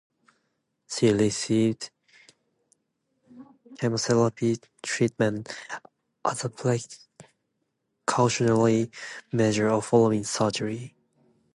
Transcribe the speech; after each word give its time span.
She 0.89 1.11
received 1.13 1.91
chemotherapy 3.77 4.57
treatment 4.81 5.55
as 6.25 6.43
a 6.43 6.49
precautionary 6.49 8.89
measure 9.31 9.79
following 9.79 10.23
surgery. 10.23 10.95